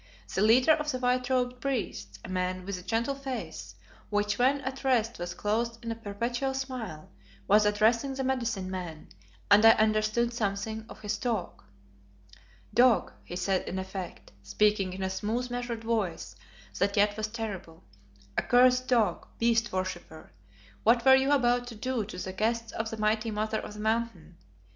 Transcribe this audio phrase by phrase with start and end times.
[0.33, 3.75] The leader of the white robed priests, a man with a gentle face,
[4.09, 7.11] which when at rest was clothed in a perpetual smile,
[7.47, 9.09] was addressing the medicine man,
[9.51, 11.65] and I understood something of his talk.
[12.73, 16.35] "Dog," he said in effect, speaking in a smooth, measured voice
[16.79, 17.83] that yet was terrible,
[18.39, 20.31] "accursed dog, beast worshipper,
[20.81, 23.79] what were you about to do to the guests of the mighty Mother of the
[23.79, 24.37] Mountain?